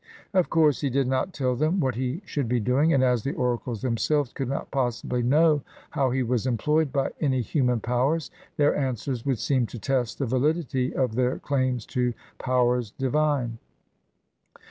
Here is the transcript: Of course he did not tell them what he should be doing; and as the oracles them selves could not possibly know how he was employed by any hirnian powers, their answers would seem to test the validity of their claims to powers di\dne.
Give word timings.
Of 0.33 0.49
course 0.49 0.81
he 0.81 0.89
did 0.89 1.05
not 1.05 1.31
tell 1.31 1.55
them 1.55 1.79
what 1.79 1.93
he 1.93 2.23
should 2.25 2.49
be 2.49 2.59
doing; 2.59 2.91
and 2.91 3.03
as 3.03 3.21
the 3.21 3.35
oracles 3.35 3.83
them 3.83 3.97
selves 3.97 4.33
could 4.33 4.49
not 4.49 4.71
possibly 4.71 5.21
know 5.21 5.61
how 5.91 6.09
he 6.09 6.23
was 6.23 6.47
employed 6.47 6.91
by 6.91 7.11
any 7.19 7.43
hirnian 7.43 7.83
powers, 7.83 8.31
their 8.57 8.75
answers 8.75 9.27
would 9.27 9.37
seem 9.37 9.67
to 9.67 9.77
test 9.77 10.17
the 10.17 10.25
validity 10.25 10.91
of 10.95 11.13
their 11.13 11.37
claims 11.37 11.85
to 11.85 12.15
powers 12.39 12.89
di\dne. 12.97 13.59